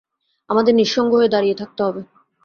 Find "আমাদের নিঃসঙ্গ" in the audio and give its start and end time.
0.49-1.11